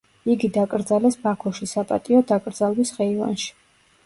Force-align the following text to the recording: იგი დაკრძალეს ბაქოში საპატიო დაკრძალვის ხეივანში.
იგი 0.35 0.47
დაკრძალეს 0.53 1.17
ბაქოში 1.25 1.69
საპატიო 1.73 2.23
დაკრძალვის 2.33 2.95
ხეივანში. 2.97 3.55